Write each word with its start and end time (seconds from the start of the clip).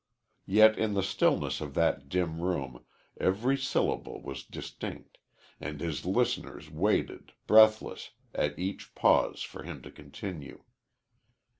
Yet 0.47 0.79
in 0.79 0.95
the 0.95 1.03
stillness 1.03 1.61
of 1.61 1.75
that 1.75 2.09
dim 2.09 2.39
room 2.41 2.83
every 3.19 3.55
syllable 3.55 4.19
was 4.23 4.43
distinct, 4.43 5.19
and 5.59 5.79
his 5.79 6.05
listeners 6.07 6.71
waited, 6.71 7.33
breathless, 7.45 8.09
at 8.33 8.57
each 8.57 8.95
pause 8.95 9.43
for 9.43 9.61
him 9.61 9.83
to 9.83 9.91
continue. 9.91 10.63